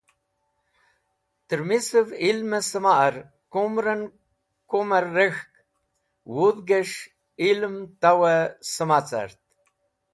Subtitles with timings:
[1.47, 3.13] Tẽrmisẽv ilmẽ sẽmar
[3.51, 4.01] kumrẽn
[4.69, 5.51] kumẽr rek̃hk
[6.33, 6.99] wudhgẽs̃h
[7.49, 8.39] ilẽm tawẽ
[8.71, 9.37] sẽma cart